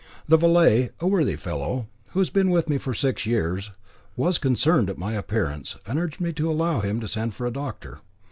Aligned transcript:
The 0.27 0.35
valet 0.35 0.89
a 0.99 1.05
worthy 1.05 1.35
fellow, 1.35 1.87
who 2.13 2.21
has 2.21 2.31
been 2.31 2.49
with 2.49 2.67
me 2.67 2.79
for 2.79 2.91
six 2.95 3.27
years 3.27 3.69
was 4.15 4.39
concerned 4.39 4.89
at 4.89 4.97
my 4.97 5.13
appearance, 5.13 5.77
and 5.85 5.99
urged 5.99 6.19
me 6.19 6.33
to 6.33 6.49
allow 6.51 6.79
him 6.79 6.99
to 7.01 7.07
send 7.07 7.35
for 7.35 7.45
a 7.45 7.51
doctor. 7.51 7.99